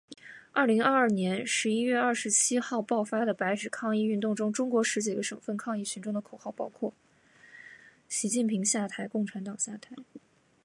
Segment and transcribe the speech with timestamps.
[0.51, 6.91] 二零二二年十一月二十七号爆发的白纸抗议运动中，中国十几个省份抗议群众的口号包括
[8.09, 9.91] “习近平下台，共产党下台”